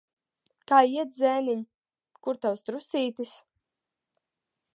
Kā 0.71 0.79
iet, 0.93 1.11
zēniņ? 1.17 1.61
Kur 2.27 2.41
tavs 2.47 2.67
trusītis? 2.71 3.37